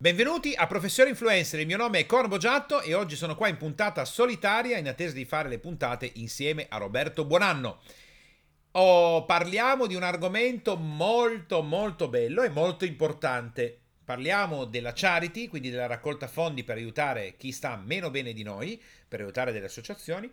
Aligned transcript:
Benvenuti 0.00 0.54
a 0.54 0.68
Professore 0.68 1.08
Influencer, 1.08 1.58
il 1.58 1.66
mio 1.66 1.76
nome 1.76 1.98
è 1.98 2.06
Corbo 2.06 2.36
Giatto 2.36 2.82
e 2.82 2.94
oggi 2.94 3.16
sono 3.16 3.34
qua 3.34 3.48
in 3.48 3.56
puntata 3.56 4.04
solitaria 4.04 4.78
in 4.78 4.86
attesa 4.86 5.12
di 5.12 5.24
fare 5.24 5.48
le 5.48 5.58
puntate 5.58 6.12
insieme 6.14 6.66
a 6.68 6.76
Roberto 6.76 7.24
Buonanno. 7.24 7.80
Oh, 8.70 9.24
parliamo 9.24 9.88
di 9.88 9.96
un 9.96 10.04
argomento 10.04 10.76
molto 10.76 11.62
molto 11.62 12.06
bello 12.06 12.44
e 12.44 12.48
molto 12.48 12.84
importante. 12.84 13.76
Parliamo 14.04 14.66
della 14.66 14.92
charity, 14.94 15.48
quindi 15.48 15.68
della 15.68 15.88
raccolta 15.88 16.28
fondi 16.28 16.62
per 16.62 16.76
aiutare 16.76 17.34
chi 17.36 17.50
sta 17.50 17.74
meno 17.74 18.08
bene 18.10 18.32
di 18.32 18.44
noi, 18.44 18.80
per 19.08 19.18
aiutare 19.18 19.50
delle 19.50 19.66
associazioni, 19.66 20.30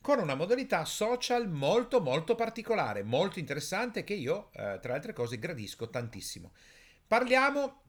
con 0.00 0.20
una 0.20 0.36
modalità 0.36 0.84
social 0.84 1.48
molto 1.48 2.00
molto 2.00 2.36
particolare, 2.36 3.02
molto 3.02 3.40
interessante 3.40 4.04
che 4.04 4.14
io, 4.14 4.50
eh, 4.52 4.78
tra 4.80 4.90
le 4.90 4.94
altre 4.94 5.12
cose, 5.12 5.40
gradisco 5.40 5.90
tantissimo. 5.90 6.52
Parliamo 7.08 7.80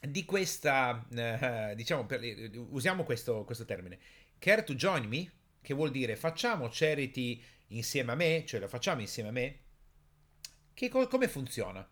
di 0.00 0.24
questa, 0.24 1.06
eh, 1.14 1.74
diciamo, 1.74 2.06
per, 2.06 2.20
usiamo 2.68 3.04
questo, 3.04 3.44
questo 3.44 3.64
termine, 3.64 3.98
care 4.38 4.64
to 4.64 4.74
join 4.74 5.04
me, 5.04 5.32
che 5.60 5.74
vuol 5.74 5.90
dire 5.90 6.16
facciamo 6.16 6.68
charity 6.70 7.42
insieme 7.68 8.12
a 8.12 8.14
me, 8.14 8.44
cioè 8.46 8.60
lo 8.60 8.68
facciamo 8.68 9.00
insieme 9.00 9.28
a 9.30 9.32
me, 9.32 9.58
che, 10.74 10.88
come 10.88 11.28
funziona? 11.28 11.88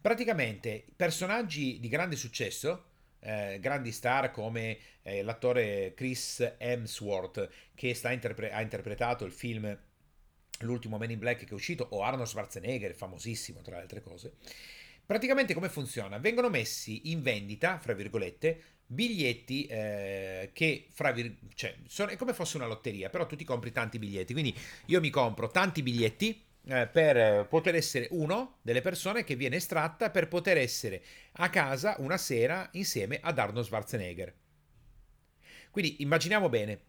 Praticamente 0.00 0.84
personaggi 0.96 1.78
di 1.80 1.88
grande 1.88 2.16
successo, 2.16 2.90
eh, 3.20 3.58
grandi 3.60 3.90
star 3.92 4.30
come 4.30 4.78
eh, 5.02 5.22
l'attore 5.22 5.94
Chris 5.94 6.56
Hemsworth 6.58 7.48
che 7.74 7.98
interpre- 8.04 8.52
ha 8.52 8.60
interpretato 8.60 9.24
il 9.24 9.32
film 9.32 9.78
L'ultimo 10.60 10.98
Man 10.98 11.10
in 11.10 11.18
Black 11.18 11.40
che 11.40 11.50
è 11.50 11.54
uscito, 11.54 11.86
o 11.90 12.02
Arnold 12.02 12.28
Schwarzenegger, 12.28 12.94
famosissimo 12.94 13.60
tra 13.60 13.76
le 13.76 13.82
altre 13.82 14.02
cose, 14.02 14.34
Praticamente 15.06 15.54
come 15.54 15.68
funziona? 15.68 16.18
Vengono 16.18 16.48
messi 16.48 17.10
in 17.10 17.22
vendita, 17.22 17.78
fra 17.78 17.92
virgolette, 17.92 18.62
biglietti 18.86 19.66
eh, 19.66 20.50
che, 20.52 20.88
fra 20.92 21.12
vir- 21.12 21.36
cioè, 21.54 21.76
sono, 21.86 22.10
è 22.10 22.16
come 22.16 22.32
fosse 22.32 22.56
una 22.56 22.66
lotteria, 22.66 23.10
però 23.10 23.26
tu 23.26 23.36
ti 23.36 23.44
compri 23.44 23.70
tanti 23.70 23.98
biglietti. 23.98 24.32
Quindi 24.32 24.54
io 24.86 25.00
mi 25.00 25.10
compro 25.10 25.48
tanti 25.48 25.82
biglietti 25.82 26.42
eh, 26.66 26.86
per 26.86 27.46
poter 27.48 27.74
essere 27.74 28.08
uno 28.12 28.58
delle 28.62 28.80
persone 28.80 29.24
che 29.24 29.36
viene 29.36 29.56
estratta 29.56 30.10
per 30.10 30.28
poter 30.28 30.56
essere 30.56 31.02
a 31.32 31.50
casa 31.50 31.96
una 31.98 32.16
sera 32.16 32.68
insieme 32.72 33.18
ad 33.20 33.38
Arnold 33.38 33.66
Schwarzenegger. 33.66 34.34
Quindi 35.70 36.02
immaginiamo 36.02 36.48
bene, 36.48 36.80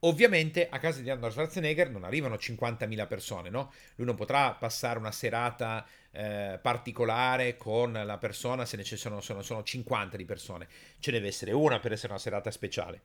Ovviamente 0.00 0.68
a 0.68 0.78
casa 0.78 1.00
di 1.00 1.10
Arnold 1.10 1.32
Schwarzenegger 1.32 1.90
non 1.90 2.04
arrivano 2.04 2.36
50.000 2.36 3.08
persone, 3.08 3.50
no? 3.50 3.72
Lui 3.96 4.06
non 4.06 4.14
potrà 4.14 4.52
passare 4.54 4.98
una 4.98 5.10
serata 5.10 5.84
eh, 6.12 6.58
particolare 6.62 7.56
con 7.56 7.92
la 7.92 8.16
persona 8.16 8.64
se 8.64 8.76
ne 8.76 8.84
sono, 8.84 9.20
sono, 9.20 9.42
sono 9.42 9.62
50 9.64 10.16
di 10.16 10.24
persone. 10.24 10.68
Ce 11.00 11.10
deve 11.10 11.26
essere 11.26 11.50
una 11.50 11.80
per 11.80 11.92
essere 11.92 12.12
una 12.12 12.20
serata 12.20 12.50
speciale. 12.52 13.02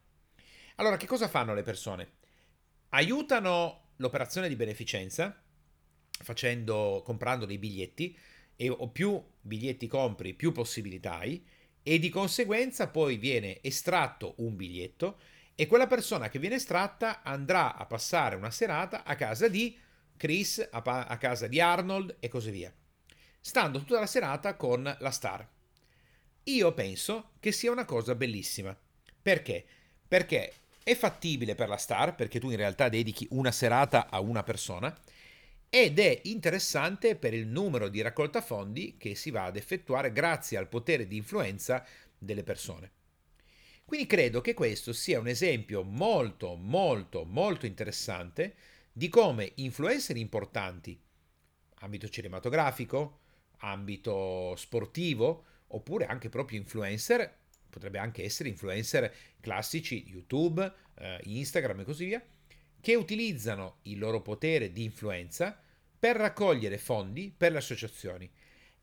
Allora, 0.75 0.97
che 0.97 1.07
cosa 1.07 1.27
fanno 1.27 1.55
le 1.55 1.63
persone? 1.63 2.11
Aiutano 2.89 3.93
l'operazione 3.95 4.47
di 4.47 4.55
beneficenza 4.55 5.41
facendo, 6.21 7.01
comprando 7.03 7.45
dei 7.45 7.57
biglietti 7.57 8.15
e 8.55 8.69
o 8.69 8.87
più 8.89 9.21
biglietti 9.41 9.87
compri, 9.87 10.33
più 10.33 10.51
possibilità 10.51 11.17
hai 11.17 11.43
e 11.81 11.99
di 11.99 12.09
conseguenza 12.09 12.87
poi 12.87 13.17
viene 13.17 13.59
estratto 13.61 14.35
un 14.37 14.55
biglietto 14.55 15.19
e 15.55 15.67
quella 15.67 15.87
persona 15.87 16.29
che 16.29 16.39
viene 16.39 16.55
estratta 16.55 17.21
andrà 17.21 17.75
a 17.75 17.85
passare 17.85 18.35
una 18.35 18.51
serata 18.51 19.03
a 19.03 19.15
casa 19.15 19.47
di 19.47 19.77
Chris, 20.17 20.67
a, 20.71 20.81
pa- 20.81 21.05
a 21.05 21.17
casa 21.17 21.47
di 21.47 21.59
Arnold 21.59 22.17
e 22.19 22.27
così 22.27 22.51
via, 22.51 22.73
stando 23.39 23.79
tutta 23.79 23.99
la 23.99 24.05
serata 24.05 24.55
con 24.55 24.83
la 24.99 25.11
star. 25.11 25.47
Io 26.45 26.73
penso 26.73 27.31
che 27.39 27.51
sia 27.51 27.71
una 27.71 27.85
cosa 27.85 28.15
bellissima. 28.15 28.77
Perché? 29.21 29.65
Perché 30.07 30.53
è 30.83 30.95
fattibile 30.95 31.55
per 31.55 31.69
la 31.69 31.77
star, 31.77 32.15
perché 32.15 32.39
tu 32.39 32.49
in 32.49 32.57
realtà 32.57 32.89
dedichi 32.89 33.27
una 33.31 33.51
serata 33.51 34.09
a 34.09 34.19
una 34.19 34.43
persona, 34.43 34.93
ed 35.69 35.97
è 35.97 36.21
interessante 36.25 37.15
per 37.15 37.33
il 37.33 37.47
numero 37.47 37.87
di 37.87 38.01
raccolta 38.01 38.41
fondi 38.41 38.95
che 38.97 39.15
si 39.15 39.31
va 39.31 39.45
ad 39.45 39.55
effettuare 39.55 40.11
grazie 40.11 40.57
al 40.57 40.67
potere 40.67 41.07
di 41.07 41.17
influenza 41.17 41.85
delle 42.17 42.43
persone. 42.43 42.91
Quindi 43.85 44.07
credo 44.07 44.41
che 44.41 44.53
questo 44.53 44.93
sia 44.93 45.19
un 45.19 45.27
esempio 45.27 45.83
molto, 45.83 46.55
molto, 46.55 47.25
molto 47.25 47.65
interessante 47.65 48.55
di 48.91 49.09
come 49.09 49.51
influencer 49.55 50.17
importanti, 50.17 50.99
ambito 51.75 52.07
cinematografico, 52.07 53.19
ambito 53.57 54.55
sportivo, 54.55 55.45
oppure 55.67 56.05
anche 56.05 56.29
proprio 56.29 56.59
influencer, 56.59 57.41
potrebbe 57.69 57.97
anche 57.97 58.23
essere 58.23 58.49
influencer 58.49 59.13
classici, 59.39 60.05
YouTube, 60.07 60.71
eh, 60.95 61.19
Instagram 61.23 61.81
e 61.81 61.83
così 61.83 62.05
via, 62.05 62.23
che 62.79 62.95
utilizzano 62.95 63.79
il 63.83 63.97
loro 63.97 64.21
potere 64.21 64.71
di 64.71 64.83
influenza 64.83 65.59
per 65.97 66.17
raccogliere 66.17 66.77
fondi 66.77 67.33
per 67.35 67.51
le 67.51 67.57
associazioni, 67.59 68.29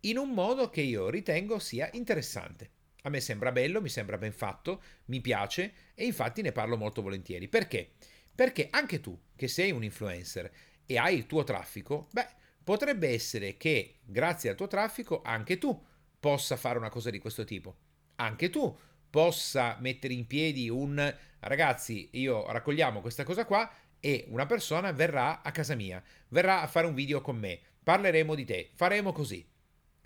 in 0.00 0.16
un 0.16 0.30
modo 0.30 0.70
che 0.70 0.80
io 0.80 1.10
ritengo 1.10 1.58
sia 1.58 1.88
interessante. 1.92 2.78
A 3.02 3.08
me 3.08 3.20
sembra 3.20 3.52
bello, 3.52 3.80
mi 3.80 3.88
sembra 3.88 4.18
ben 4.18 4.32
fatto, 4.32 4.82
mi 5.06 5.20
piace 5.20 5.72
e 5.94 6.04
infatti 6.04 6.42
ne 6.42 6.52
parlo 6.52 6.76
molto 6.76 7.02
volentieri. 7.02 7.48
Perché? 7.48 7.92
Perché 8.34 8.68
anche 8.70 9.00
tu, 9.00 9.18
che 9.36 9.48
sei 9.48 9.70
un 9.70 9.84
influencer 9.84 10.50
e 10.86 10.98
hai 10.98 11.16
il 11.16 11.26
tuo 11.26 11.44
traffico, 11.44 12.08
beh, 12.12 12.28
potrebbe 12.62 13.08
essere 13.08 13.56
che 13.56 14.00
grazie 14.02 14.50
al 14.50 14.56
tuo 14.56 14.66
traffico 14.66 15.22
anche 15.22 15.58
tu 15.58 15.86
possa 16.18 16.56
fare 16.56 16.78
una 16.78 16.90
cosa 16.90 17.10
di 17.10 17.18
questo 17.18 17.44
tipo. 17.44 17.76
Anche 18.16 18.50
tu 18.50 18.76
possa 19.08 19.76
mettere 19.80 20.14
in 20.14 20.26
piedi 20.26 20.68
un 20.68 21.16
ragazzi, 21.40 22.10
io 22.12 22.50
raccogliamo 22.50 23.00
questa 23.00 23.24
cosa 23.24 23.44
qua 23.44 23.70
e 23.98 24.24
una 24.28 24.46
persona 24.46 24.92
verrà 24.92 25.42
a 25.42 25.50
casa 25.50 25.74
mia, 25.74 26.02
verrà 26.28 26.62
a 26.62 26.66
fare 26.66 26.86
un 26.86 26.94
video 26.94 27.20
con 27.20 27.36
me, 27.36 27.60
parleremo 27.82 28.34
di 28.34 28.44
te, 28.44 28.70
faremo 28.74 29.12
così. 29.12 29.46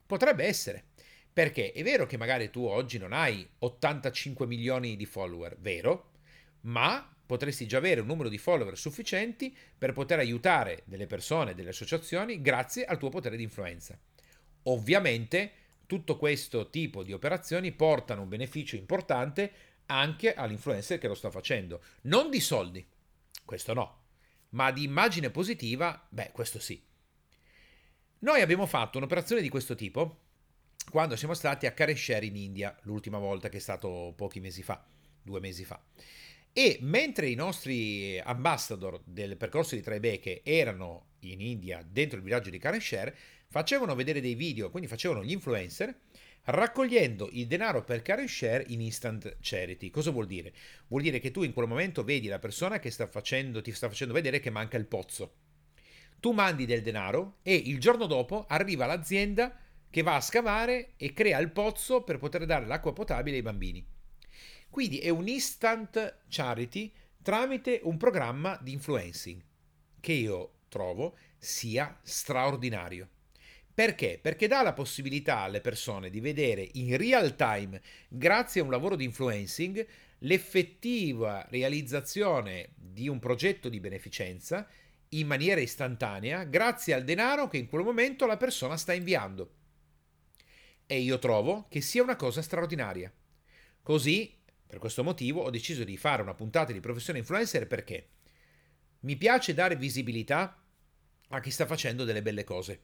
Potrebbe 0.07 0.45
essere. 0.45 0.87
Perché 1.35 1.73
è 1.73 1.83
vero 1.83 2.07
che 2.07 2.17
magari 2.17 2.49
tu 2.49 2.65
oggi 2.65 2.97
non 2.97 3.13
hai 3.13 3.45
85 3.59 4.47
milioni 4.47 4.95
di 4.95 5.05
follower, 5.05 5.57
vero? 5.59 6.13
Ma 6.61 7.13
potresti 7.27 7.67
già 7.67 7.79
avere 7.79 8.01
un 8.01 8.07
numero 8.07 8.29
di 8.29 8.39
follower 8.39 8.79
sufficienti 8.79 9.53
per 9.77 9.93
poter 9.93 10.21
aiutare 10.21 10.83
delle 10.85 11.09
persone, 11.09 11.57
delle 11.57 11.71
associazioni, 11.71 12.41
grazie 12.41 12.85
al 12.85 12.99
tuo 12.99 13.09
potere 13.09 13.37
di 13.37 13.43
influenza. 13.43 13.99
Ovviamente 14.63 15.53
tutto 15.87 16.17
questo 16.17 16.71
tipo 16.71 17.03
di 17.03 17.13
operazioni 17.13 17.73
portano 17.73 18.23
un 18.23 18.29
beneficio 18.29 18.77
importante 18.77 19.53
anche 19.87 20.35
all'influencer 20.35 20.99
che 20.99 21.09
lo 21.09 21.15
sta 21.15 21.33
facendo. 21.33 21.83
Non 22.03 22.31
di 22.31 22.39
soldi, 22.39 22.87
questo 23.45 23.75
no, 23.75 24.03
ma 24.51 24.71
di 24.71 24.85
immagine 24.85 25.31
positiva, 25.31 26.07
beh, 26.09 26.31
questo 26.31 26.61
sì. 26.61 26.81
Noi 28.21 28.41
abbiamo 28.41 28.67
fatto 28.67 28.99
un'operazione 28.99 29.43
di 29.43 29.49
questo 29.49 29.75
tipo 29.75 30.24
quando 30.91 31.17
siamo 31.17 31.35
stati 31.35 31.67
a 31.67 31.73
Kareshare 31.73 32.27
in 32.27 32.37
India, 32.37 32.77
l'ultima 32.83 33.19
volta 33.19 33.49
che 33.49 33.57
è 33.57 33.61
stato 33.61 34.13
pochi 34.17 34.41
mesi 34.41 34.63
fa, 34.63 34.85
due 35.23 35.41
mesi 35.41 35.65
fa. 35.65 35.83
E 36.53 36.79
mentre 36.83 37.29
i 37.29 37.35
nostri 37.35 38.21
ambassador 38.21 39.01
del 39.05 39.37
percorso 39.37 39.75
di 39.75 39.83
Tribeche 39.83 40.43
erano 40.45 41.07
in 41.21 41.41
India, 41.41 41.85
dentro 41.85 42.19
il 42.19 42.23
villaggio 42.23 42.51
di 42.51 42.59
Kareshare, 42.59 43.17
facevano 43.49 43.97
vedere 43.97 44.21
dei 44.21 44.35
video, 44.35 44.71
quindi 44.71 44.89
facevano 44.89 45.25
gli 45.25 45.33
influencer, 45.33 45.93
raccogliendo 46.45 47.29
il 47.33 47.47
denaro 47.47 47.83
per 47.83 48.03
Kareshare 48.03 48.65
in 48.69 48.81
instant 48.81 49.39
charity. 49.41 49.91
Cosa 49.91 50.11
vuol 50.11 50.27
dire? 50.27 50.53
Vuol 50.89 51.03
dire 51.03 51.19
che 51.19 51.31
tu 51.31 51.43
in 51.43 51.53
quel 51.53 51.67
momento 51.67 52.05
vedi 52.05 52.29
la 52.29 52.39
persona 52.39 52.79
che 52.79 52.91
sta 52.91 53.09
facendo, 53.09 53.61
ti 53.61 53.73
sta 53.73 53.89
facendo 53.89 54.15
vedere 54.15 54.39
che 54.39 54.51
manca 54.51 54.77
il 54.77 54.87
pozzo. 54.87 55.35
Tu 56.21 56.31
mandi 56.33 56.67
del 56.67 56.83
denaro 56.83 57.39
e 57.43 57.55
il 57.55 57.81
giorno 57.81 58.07
dopo 58.07 58.45
arriva 58.47 58.87
l'azienda 58.87 59.59
che 59.95 60.03
va 60.03 60.17
a 60.17 60.21
scavare 60.21 60.95
e 60.97 61.13
crea 61.13 61.39
il 61.39 61.53
pozzo 61.53 62.03
per 62.03 62.19
poter 62.19 62.47
dare 62.47 62.67
l'acqua 62.67 62.93
potabile 62.93 63.37
ai 63.37 63.43
bambini. 63.43 63.87
Quindi 64.69 64.99
è 64.99 65.09
un 65.09 65.29
instant 65.29 66.23
charity 66.29 66.93
tramite 67.23 67.79
un 67.85 67.97
programma 67.97 68.59
di 68.61 68.73
influencing 68.73 69.41
che 70.01 70.13
io 70.13 70.55
trovo 70.69 71.17
sia 71.39 71.97
straordinario. 72.03 73.09
Perché? 73.73 74.19
Perché 74.21 74.49
dà 74.49 74.63
la 74.63 74.73
possibilità 74.73 75.39
alle 75.39 75.61
persone 75.61 76.11
di 76.11 76.19
vedere 76.19 76.69
in 76.73 76.97
real 76.97 77.37
time, 77.37 77.81
grazie 78.09 78.63
a 78.63 78.65
un 78.65 78.73
lavoro 78.73 78.97
di 78.97 79.05
influencing, 79.05 79.87
l'effettiva 80.19 81.47
realizzazione 81.51 82.71
di 82.75 83.07
un 83.07 83.21
progetto 83.21 83.69
di 83.69 83.79
beneficenza 83.79 84.67
in 85.11 85.29
maniera 85.29 85.61
istantanea, 85.61 86.43
grazie 86.43 86.95
al 86.95 87.05
denaro 87.05 87.47
che 87.47 87.59
in 87.59 87.69
quel 87.69 87.85
momento 87.85 88.27
la 88.27 88.37
persona 88.37 88.77
sta 88.77 88.93
inviando. 88.93 89.63
E 90.87 90.99
io 90.99 91.19
trovo 91.19 91.67
che 91.69 91.81
sia 91.81 92.03
una 92.03 92.17
cosa 92.17 92.43
straordinaria. 92.43 93.13
Così, 93.83 94.37
per 94.67 94.79
questo 94.79 95.03
motivo, 95.03 95.43
ho 95.43 95.51
deciso 95.51 95.85
di 95.85 95.97
fare 95.97 96.23
una 96.23 96.35
puntata 96.35 96.73
di 96.73 96.81
professione 96.81 97.19
influencer 97.21 97.67
perché 97.67 98.09
mi 99.01 99.17
piace 99.17 99.55
dare 99.55 99.77
visibilità 99.77 100.63
a 101.29 101.41
chi 101.41 101.51
sta 101.51 101.67
facendo 101.67 102.05
delle 102.05 102.23
belle 102.23 102.45
cose, 102.45 102.83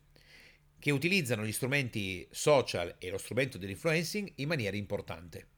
che 0.79 0.91
utilizzano 0.91 1.45
gli 1.45 1.53
strumenti 1.53 2.27
social 2.31 2.97
e 2.99 3.11
lo 3.11 3.19
strumento 3.19 3.59
dell'influencing 3.59 4.33
in 4.37 4.49
maniera 4.49 4.77
importante. 4.77 5.49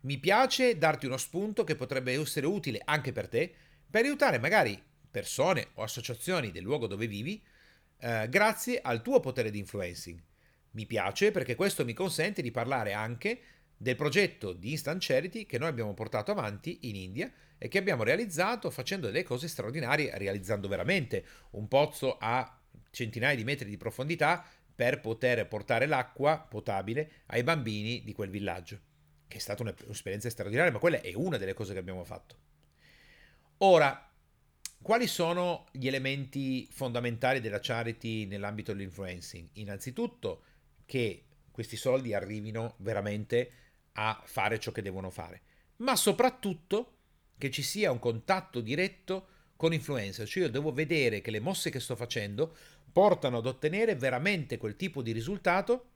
mi 0.00 0.18
piace 0.18 0.78
darti 0.78 1.06
uno 1.06 1.16
spunto 1.16 1.64
che 1.64 1.74
potrebbe 1.74 2.12
essere 2.12 2.46
utile 2.46 2.80
anche 2.84 3.12
per 3.12 3.28
te 3.28 3.52
per 3.90 4.04
aiutare 4.04 4.38
magari 4.38 4.80
persone 5.10 5.70
o 5.74 5.82
associazioni 5.82 6.50
del 6.52 6.62
luogo 6.62 6.86
dove 6.86 7.06
vivi 7.06 7.42
eh, 7.98 8.28
grazie 8.28 8.80
al 8.80 9.02
tuo 9.02 9.18
potere 9.20 9.50
di 9.50 9.58
influencing. 9.58 10.22
Mi 10.72 10.86
piace 10.86 11.30
perché 11.30 11.54
questo 11.54 11.84
mi 11.84 11.92
consente 11.92 12.42
di 12.42 12.50
parlare 12.50 12.92
anche 12.92 13.40
del 13.76 13.96
progetto 13.96 14.52
di 14.52 14.72
Instant 14.72 15.02
Charity 15.04 15.46
che 15.46 15.58
noi 15.58 15.68
abbiamo 15.68 15.94
portato 15.94 16.32
avanti 16.32 16.78
in 16.82 16.96
India 16.96 17.32
e 17.56 17.68
che 17.68 17.78
abbiamo 17.78 18.02
realizzato 18.02 18.70
facendo 18.70 19.06
delle 19.06 19.22
cose 19.22 19.48
straordinarie, 19.48 20.16
realizzando 20.18 20.68
veramente 20.68 21.24
un 21.50 21.68
pozzo 21.68 22.16
a 22.18 22.60
centinaia 22.90 23.36
di 23.36 23.44
metri 23.44 23.68
di 23.68 23.76
profondità 23.76 24.44
per 24.74 25.00
poter 25.00 25.46
portare 25.48 25.86
l'acqua 25.86 26.38
potabile 26.38 27.22
ai 27.26 27.42
bambini 27.42 28.02
di 28.04 28.12
quel 28.12 28.30
villaggio, 28.30 28.78
che 29.26 29.38
è 29.38 29.40
stata 29.40 29.62
un'esperienza 29.62 30.30
straordinaria, 30.30 30.72
ma 30.72 30.78
quella 30.78 31.00
è 31.00 31.12
una 31.14 31.36
delle 31.36 31.54
cose 31.54 31.72
che 31.72 31.80
abbiamo 31.80 32.04
fatto. 32.04 32.36
Ora, 33.58 34.08
quali 34.80 35.08
sono 35.08 35.66
gli 35.72 35.88
elementi 35.88 36.68
fondamentali 36.70 37.40
della 37.40 37.58
charity 37.60 38.26
nell'ambito 38.26 38.72
dell'influencing? 38.72 39.48
Innanzitutto 39.54 40.44
che 40.88 41.24
questi 41.50 41.76
soldi 41.76 42.14
arrivino 42.14 42.76
veramente 42.78 43.50
a 43.92 44.22
fare 44.24 44.58
ciò 44.58 44.72
che 44.72 44.80
devono 44.80 45.10
fare, 45.10 45.42
ma 45.76 45.94
soprattutto 45.96 46.94
che 47.36 47.50
ci 47.50 47.62
sia 47.62 47.90
un 47.90 47.98
contatto 47.98 48.62
diretto 48.62 49.28
con 49.56 49.74
influencer, 49.74 50.26
cioè 50.26 50.44
io 50.44 50.50
devo 50.50 50.72
vedere 50.72 51.20
che 51.20 51.30
le 51.30 51.40
mosse 51.40 51.68
che 51.68 51.78
sto 51.78 51.94
facendo 51.94 52.56
portano 52.90 53.36
ad 53.36 53.46
ottenere 53.46 53.96
veramente 53.96 54.56
quel 54.56 54.76
tipo 54.76 55.02
di 55.02 55.12
risultato 55.12 55.90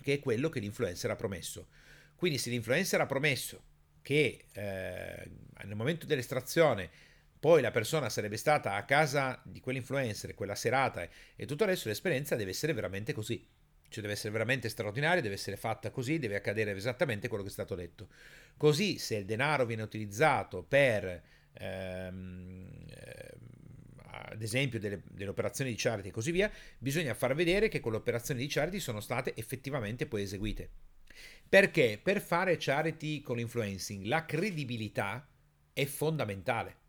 che 0.00 0.14
è 0.14 0.18
quello 0.20 0.48
che 0.48 0.60
l'influencer 0.60 1.10
ha 1.10 1.16
promesso. 1.16 1.68
Quindi 2.16 2.38
se 2.38 2.48
l'influencer 2.48 3.00
ha 3.00 3.06
promesso 3.06 3.62
che 4.00 4.46
eh, 4.52 5.30
nel 5.64 5.76
momento 5.76 6.06
dell'estrazione 6.06 6.90
poi 7.38 7.60
la 7.60 7.70
persona 7.70 8.08
sarebbe 8.08 8.38
stata 8.38 8.74
a 8.74 8.84
casa 8.84 9.38
di 9.44 9.60
quell'influencer, 9.60 10.34
quella 10.34 10.54
serata 10.54 11.06
e 11.36 11.44
tutto 11.44 11.64
il 11.64 11.68
resto, 11.68 11.88
l'esperienza 11.88 12.36
deve 12.36 12.52
essere 12.52 12.72
veramente 12.72 13.12
così. 13.12 13.46
Cioè 13.94 14.02
deve 14.02 14.14
essere 14.14 14.32
veramente 14.32 14.68
straordinaria, 14.68 15.22
deve 15.22 15.34
essere 15.34 15.56
fatta 15.56 15.90
così, 15.90 16.18
deve 16.18 16.34
accadere 16.34 16.72
esattamente 16.72 17.28
quello 17.28 17.44
che 17.44 17.50
è 17.50 17.52
stato 17.52 17.76
detto. 17.76 18.08
Così 18.56 18.98
se 18.98 19.16
il 19.16 19.24
denaro 19.24 19.64
viene 19.64 19.82
utilizzato 19.82 20.64
per 20.64 21.22
ehm, 21.52 22.86
ad 24.10 24.42
esempio 24.42 24.80
delle, 24.80 25.02
delle, 25.10 25.30
operazioni 25.30 25.70
di 25.70 25.76
charity 25.76 26.08
e 26.08 26.12
così 26.12 26.32
via, 26.32 26.50
bisogna 26.78 27.14
far 27.14 27.34
vedere 27.34 27.68
che 27.68 27.78
quelle 27.78 27.98
operazioni 27.98 28.40
di 28.40 28.48
charity 28.48 28.80
sono 28.80 29.00
state 29.00 29.34
effettivamente 29.36 30.06
poi 30.06 30.22
eseguite. 30.22 30.70
Perché 31.48 32.00
per 32.02 32.20
fare 32.20 32.56
charity 32.58 33.20
con 33.20 33.36
l'influencing 33.36 34.06
la 34.06 34.24
credibilità 34.24 35.28
è 35.72 35.84
fondamentale. 35.84 36.82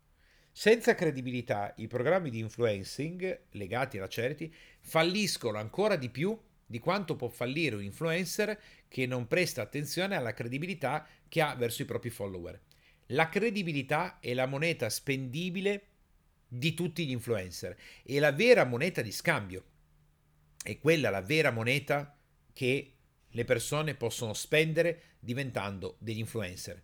Senza 0.50 0.94
credibilità 0.94 1.72
i 1.76 1.86
programmi 1.86 2.30
di 2.30 2.38
influencing 2.38 3.42
legati 3.50 3.98
alla 3.98 4.08
charity 4.08 4.52
falliscono 4.80 5.58
ancora 5.58 5.96
di 5.96 6.08
più 6.08 6.36
di 6.66 6.78
quanto 6.78 7.14
può 7.14 7.28
fallire 7.28 7.76
un 7.76 7.82
influencer 7.82 8.60
che 8.88 9.06
non 9.06 9.28
presta 9.28 9.62
attenzione 9.62 10.16
alla 10.16 10.34
credibilità 10.34 11.06
che 11.28 11.40
ha 11.40 11.54
verso 11.54 11.82
i 11.82 11.86
propri 11.86 12.10
follower. 12.10 12.60
La 13.10 13.28
credibilità 13.28 14.18
è 14.18 14.34
la 14.34 14.46
moneta 14.46 14.90
spendibile 14.90 15.86
di 16.48 16.74
tutti 16.74 17.06
gli 17.06 17.10
influencer. 17.10 17.76
E 18.02 18.18
la 18.18 18.32
vera 18.32 18.64
moneta 18.64 19.02
di 19.02 19.12
scambio 19.12 19.64
è 20.62 20.78
quella 20.78 21.10
la 21.10 21.22
vera 21.22 21.50
moneta 21.50 22.18
che 22.52 22.92
le 23.28 23.44
persone 23.44 23.94
possono 23.94 24.32
spendere 24.32 25.16
diventando 25.20 25.96
degli 26.00 26.18
influencer. 26.18 26.82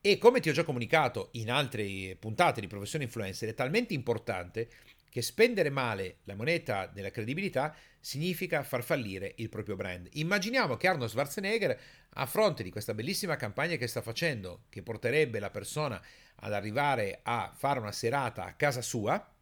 E 0.00 0.16
come 0.16 0.40
ti 0.40 0.48
ho 0.48 0.52
già 0.52 0.64
comunicato 0.64 1.30
in 1.32 1.50
altre 1.50 2.16
puntate 2.18 2.60
di 2.60 2.68
professione 2.68 3.04
influencer, 3.04 3.48
è 3.48 3.54
talmente 3.54 3.94
importante 3.94 4.70
che 5.10 5.22
spendere 5.22 5.70
male 5.70 6.18
la 6.24 6.34
moneta 6.34 6.86
della 6.86 7.10
credibilità 7.10 7.74
significa 8.00 8.62
far 8.62 8.82
fallire 8.82 9.34
il 9.36 9.48
proprio 9.48 9.76
brand. 9.76 10.08
Immaginiamo 10.12 10.76
che 10.76 10.88
Arnold 10.88 11.10
Schwarzenegger, 11.10 11.80
a 12.10 12.26
fronte 12.26 12.62
di 12.62 12.70
questa 12.70 12.94
bellissima 12.94 13.36
campagna 13.36 13.76
che 13.76 13.86
sta 13.86 14.02
facendo, 14.02 14.64
che 14.68 14.82
porterebbe 14.82 15.38
la 15.38 15.50
persona 15.50 16.00
ad 16.36 16.52
arrivare 16.52 17.20
a 17.22 17.52
fare 17.56 17.80
una 17.80 17.92
serata 17.92 18.44
a 18.44 18.54
casa 18.54 18.82
sua, 18.82 19.32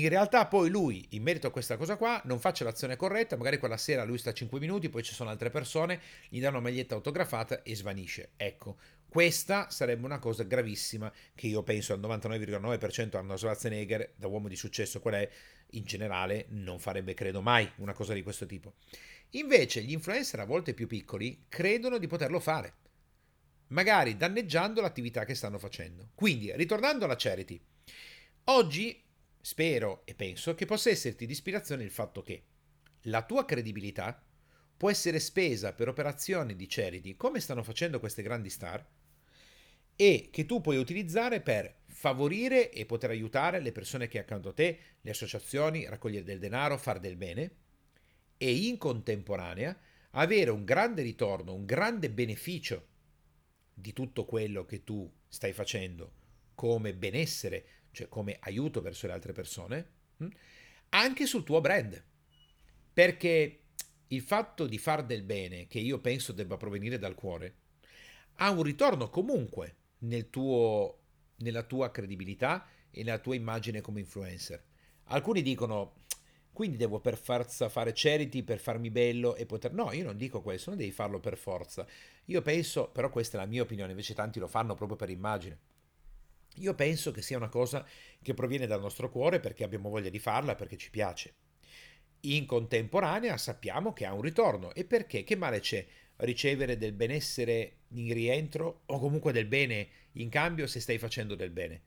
in 0.00 0.08
realtà 0.08 0.46
poi 0.46 0.70
lui, 0.70 1.06
in 1.10 1.22
merito 1.22 1.46
a 1.46 1.50
questa 1.50 1.76
cosa 1.76 1.96
qua, 1.96 2.20
non 2.24 2.40
faccia 2.40 2.64
l'azione 2.64 2.96
corretta, 2.96 3.36
magari 3.36 3.58
quella 3.58 3.76
sera 3.76 4.04
lui 4.04 4.18
sta 4.18 4.32
5 4.32 4.58
minuti, 4.58 4.88
poi 4.88 5.02
ci 5.02 5.14
sono 5.14 5.30
altre 5.30 5.50
persone, 5.50 6.00
gli 6.28 6.40
danno 6.40 6.58
una 6.58 6.68
maglietta 6.68 6.94
autografata 6.94 7.62
e 7.62 7.76
svanisce. 7.76 8.30
Ecco, 8.36 8.76
questa 9.08 9.70
sarebbe 9.70 10.04
una 10.04 10.18
cosa 10.18 10.42
gravissima 10.42 11.12
che 11.34 11.46
io 11.46 11.62
penso 11.62 11.92
al 11.92 12.00
99,9% 12.00 13.16
Arnold 13.16 13.38
Schwarzenegger, 13.38 14.14
da 14.16 14.26
uomo 14.26 14.48
di 14.48 14.56
successo 14.56 15.00
qual 15.00 15.14
è, 15.14 15.28
in 15.70 15.84
generale 15.84 16.46
non 16.48 16.78
farebbe, 16.78 17.14
credo 17.14 17.40
mai, 17.40 17.70
una 17.76 17.92
cosa 17.92 18.14
di 18.14 18.22
questo 18.22 18.46
tipo. 18.46 18.74
Invece 19.30 19.82
gli 19.82 19.92
influencer 19.92 20.40
a 20.40 20.44
volte 20.44 20.74
più 20.74 20.86
piccoli 20.86 21.44
credono 21.48 21.98
di 21.98 22.06
poterlo 22.06 22.40
fare 22.40 22.74
magari 23.68 24.16
danneggiando 24.16 24.80
l'attività 24.80 25.24
che 25.24 25.34
stanno 25.34 25.58
facendo. 25.58 26.10
Quindi, 26.14 26.52
ritornando 26.54 27.04
alla 27.04 27.16
charity, 27.16 27.60
oggi 28.44 29.02
spero 29.44 30.06
e 30.06 30.14
penso 30.14 30.54
che 30.54 30.64
possa 30.64 30.88
esserti 30.88 31.26
di 31.26 31.32
ispirazione 31.32 31.84
il 31.84 31.90
fatto 31.90 32.22
che 32.22 32.44
la 33.02 33.22
tua 33.26 33.44
credibilità 33.44 34.24
può 34.74 34.88
essere 34.88 35.20
spesa 35.20 35.74
per 35.74 35.88
operazioni 35.88 36.56
di 36.56 36.64
charity 36.66 37.14
come 37.14 37.40
stanno 37.40 37.62
facendo 37.62 38.00
queste 38.00 38.22
grandi 38.22 38.48
star 38.48 38.82
e 39.94 40.28
che 40.32 40.46
tu 40.46 40.62
puoi 40.62 40.78
utilizzare 40.78 41.42
per 41.42 41.82
favorire 41.84 42.72
e 42.72 42.86
poter 42.86 43.10
aiutare 43.10 43.60
le 43.60 43.70
persone 43.70 44.08
che 44.08 44.18
accanto 44.18 44.48
a 44.48 44.54
te, 44.54 44.78
le 45.02 45.10
associazioni, 45.10 45.84
raccogliere 45.84 46.24
del 46.24 46.38
denaro, 46.38 46.78
fare 46.78 47.00
del 47.00 47.16
bene 47.16 47.56
e 48.38 48.50
in 48.50 48.78
contemporanea 48.78 49.78
avere 50.12 50.48
un 50.48 50.64
grande 50.64 51.02
ritorno, 51.02 51.52
un 51.52 51.66
grande 51.66 52.08
beneficio 52.08 52.86
di 53.74 53.92
tutto 53.92 54.24
quello 54.24 54.64
che 54.64 54.84
tu 54.84 55.12
stai 55.28 55.52
facendo 55.52 56.12
come 56.54 56.94
benessere, 56.94 57.66
cioè 57.94 58.08
come 58.08 58.36
aiuto 58.40 58.82
verso 58.82 59.06
le 59.06 59.14
altre 59.14 59.32
persone, 59.32 59.88
hm, 60.18 60.28
anche 60.90 61.26
sul 61.26 61.44
tuo 61.44 61.60
brand. 61.60 62.02
Perché 62.92 63.60
il 64.08 64.20
fatto 64.20 64.66
di 64.66 64.78
far 64.78 65.04
del 65.04 65.22
bene, 65.22 65.66
che 65.66 65.78
io 65.78 65.98
penso 66.00 66.32
debba 66.32 66.56
provenire 66.56 66.98
dal 66.98 67.14
cuore, 67.14 67.54
ha 68.34 68.50
un 68.50 68.62
ritorno 68.62 69.08
comunque 69.08 69.76
nel 69.98 70.28
tuo, 70.28 70.98
nella 71.36 71.62
tua 71.62 71.90
credibilità 71.90 72.66
e 72.90 73.02
nella 73.02 73.18
tua 73.18 73.34
immagine 73.34 73.80
come 73.80 74.00
influencer. 74.00 74.62
Alcuni 75.04 75.42
dicono, 75.42 76.02
quindi 76.52 76.76
devo 76.76 77.00
per 77.00 77.16
forza 77.16 77.68
fare 77.68 77.92
charity 77.94 78.42
per 78.42 78.58
farmi 78.60 78.90
bello 78.90 79.34
e 79.34 79.46
poter... 79.46 79.72
No, 79.72 79.92
io 79.92 80.04
non 80.04 80.16
dico 80.16 80.40
questo, 80.40 80.70
non 80.70 80.78
devi 80.78 80.92
farlo 80.92 81.18
per 81.18 81.36
forza. 81.36 81.86
Io 82.26 82.42
penso, 82.42 82.88
però 82.90 83.10
questa 83.10 83.36
è 83.36 83.40
la 83.40 83.46
mia 83.46 83.62
opinione, 83.62 83.90
invece 83.90 84.14
tanti 84.14 84.38
lo 84.38 84.46
fanno 84.46 84.74
proprio 84.74 84.96
per 84.96 85.10
immagine. 85.10 85.58
Io 86.58 86.74
penso 86.74 87.10
che 87.10 87.22
sia 87.22 87.36
una 87.36 87.48
cosa 87.48 87.84
che 88.22 88.34
proviene 88.34 88.66
dal 88.66 88.80
nostro 88.80 89.10
cuore 89.10 89.40
perché 89.40 89.64
abbiamo 89.64 89.88
voglia 89.88 90.10
di 90.10 90.18
farla, 90.18 90.54
perché 90.54 90.76
ci 90.76 90.90
piace. 90.90 91.34
In 92.20 92.46
contemporanea 92.46 93.36
sappiamo 93.36 93.92
che 93.92 94.06
ha 94.06 94.12
un 94.12 94.22
ritorno 94.22 94.72
e 94.74 94.84
perché? 94.84 95.24
Che 95.24 95.36
male 95.36 95.60
c'è 95.60 95.84
ricevere 96.18 96.78
del 96.78 96.92
benessere 96.92 97.78
in 97.88 98.12
rientro 98.14 98.82
o 98.86 98.98
comunque 98.98 99.32
del 99.32 99.46
bene 99.46 99.88
in 100.12 100.28
cambio 100.28 100.66
se 100.66 100.80
stai 100.80 100.98
facendo 100.98 101.34
del 101.34 101.50
bene? 101.50 101.82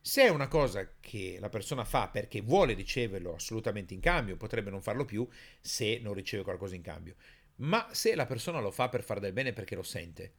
Se 0.00 0.22
è 0.22 0.28
una 0.30 0.48
cosa 0.48 0.94
che 0.98 1.36
la 1.38 1.50
persona 1.50 1.84
fa 1.84 2.08
perché 2.08 2.40
vuole 2.40 2.72
riceverlo 2.72 3.34
assolutamente 3.34 3.92
in 3.92 4.00
cambio, 4.00 4.38
potrebbe 4.38 4.70
non 4.70 4.80
farlo 4.80 5.04
più 5.04 5.28
se 5.60 5.98
non 6.02 6.14
riceve 6.14 6.42
qualcosa 6.42 6.74
in 6.74 6.82
cambio. 6.82 7.16
Ma 7.56 7.86
se 7.92 8.14
la 8.14 8.24
persona 8.24 8.60
lo 8.60 8.70
fa 8.70 8.88
per 8.88 9.04
fare 9.04 9.20
del 9.20 9.34
bene 9.34 9.52
perché 9.52 9.74
lo 9.74 9.82
sente, 9.82 10.32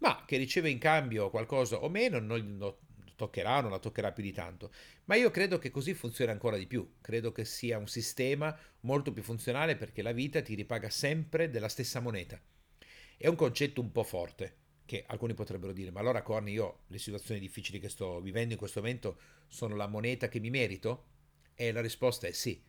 ma 0.00 0.24
che 0.26 0.36
riceve 0.36 0.68
in 0.68 0.78
cambio 0.78 1.30
qualcosa 1.30 1.76
o 1.76 1.88
meno, 1.88 2.18
non 2.18 2.76
toccherà, 3.20 3.60
non 3.60 3.70
la 3.70 3.78
toccherà 3.78 4.12
più 4.12 4.22
di 4.22 4.32
tanto. 4.32 4.72
Ma 5.04 5.14
io 5.16 5.30
credo 5.30 5.58
che 5.58 5.70
così 5.70 5.92
funzioni 5.92 6.30
ancora 6.30 6.56
di 6.56 6.66
più. 6.66 6.94
Credo 7.02 7.32
che 7.32 7.44
sia 7.44 7.76
un 7.76 7.86
sistema 7.86 8.56
molto 8.80 9.12
più 9.12 9.22
funzionale 9.22 9.76
perché 9.76 10.00
la 10.00 10.12
vita 10.12 10.40
ti 10.40 10.54
ripaga 10.54 10.88
sempre 10.88 11.50
della 11.50 11.68
stessa 11.68 12.00
moneta. 12.00 12.40
È 13.18 13.26
un 13.26 13.36
concetto 13.36 13.82
un 13.82 13.92
po' 13.92 14.04
forte, 14.04 14.56
che 14.86 15.04
alcuni 15.06 15.34
potrebbero 15.34 15.72
dire, 15.72 15.90
ma 15.90 16.00
allora 16.00 16.22
Corny, 16.22 16.52
io 16.52 16.84
le 16.86 16.98
situazioni 16.98 17.38
difficili 17.38 17.78
che 17.78 17.90
sto 17.90 18.20
vivendo 18.22 18.54
in 18.54 18.58
questo 18.58 18.80
momento 18.80 19.18
sono 19.48 19.76
la 19.76 19.86
moneta 19.86 20.28
che 20.28 20.40
mi 20.40 20.48
merito? 20.48 21.08
E 21.54 21.72
la 21.72 21.82
risposta 21.82 22.26
è 22.26 22.32
sì. 22.32 22.62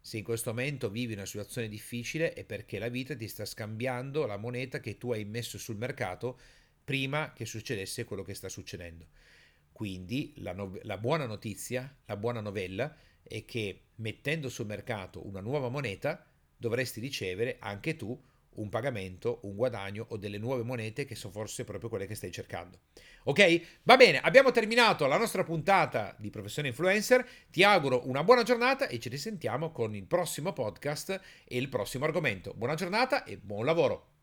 Se 0.00 0.18
in 0.18 0.22
questo 0.22 0.50
momento 0.50 0.88
vivi 0.88 1.14
una 1.14 1.26
situazione 1.26 1.68
difficile 1.68 2.32
è 2.32 2.44
perché 2.44 2.78
la 2.78 2.88
vita 2.88 3.16
ti 3.16 3.26
sta 3.26 3.44
scambiando 3.44 4.24
la 4.24 4.36
moneta 4.36 4.78
che 4.78 4.98
tu 4.98 5.10
hai 5.10 5.24
messo 5.24 5.58
sul 5.58 5.76
mercato 5.76 6.38
prima 6.84 7.32
che 7.32 7.44
succedesse 7.44 8.04
quello 8.04 8.22
che 8.22 8.34
sta 8.34 8.48
succedendo. 8.48 9.08
Quindi 9.76 10.32
la, 10.38 10.54
no- 10.54 10.78
la 10.84 10.96
buona 10.96 11.26
notizia, 11.26 11.94
la 12.06 12.16
buona 12.16 12.40
novella 12.40 12.96
è 13.22 13.44
che 13.44 13.88
mettendo 13.96 14.48
sul 14.48 14.64
mercato 14.64 15.26
una 15.26 15.40
nuova 15.40 15.68
moneta 15.68 16.24
dovresti 16.56 16.98
ricevere 16.98 17.58
anche 17.60 17.94
tu 17.94 18.18
un 18.54 18.70
pagamento, 18.70 19.40
un 19.42 19.54
guadagno 19.54 20.06
o 20.08 20.16
delle 20.16 20.38
nuove 20.38 20.62
monete 20.62 21.04
che 21.04 21.14
sono 21.14 21.34
forse 21.34 21.64
proprio 21.64 21.90
quelle 21.90 22.06
che 22.06 22.14
stai 22.14 22.32
cercando. 22.32 22.78
Ok? 23.24 23.80
Va 23.82 23.98
bene, 23.98 24.18
abbiamo 24.18 24.50
terminato 24.50 25.06
la 25.06 25.18
nostra 25.18 25.44
puntata 25.44 26.16
di 26.18 26.30
Professione 26.30 26.68
Influencer. 26.68 27.28
Ti 27.50 27.62
auguro 27.62 28.08
una 28.08 28.24
buona 28.24 28.44
giornata 28.44 28.88
e 28.88 28.98
ci 28.98 29.10
risentiamo 29.10 29.72
con 29.72 29.94
il 29.94 30.06
prossimo 30.06 30.54
podcast 30.54 31.20
e 31.44 31.58
il 31.58 31.68
prossimo 31.68 32.06
argomento. 32.06 32.54
Buona 32.54 32.76
giornata 32.76 33.24
e 33.24 33.36
buon 33.36 33.66
lavoro. 33.66 34.15